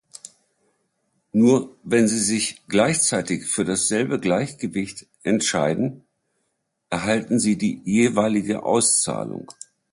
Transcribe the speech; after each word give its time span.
Nur 1.31 1.75
wenn 1.83 2.07
sie 2.07 2.17
sich 2.17 2.63
gleichzeitig 2.67 3.45
für 3.45 3.63
dasselbe 3.65 4.19
Gleichgewicht 4.19 5.05
entscheiden, 5.21 6.05
erhalten 6.89 7.39
sie 7.39 7.55
die 7.55 7.83
jeweilige 7.85 8.63
Auszahlung. 8.63 9.51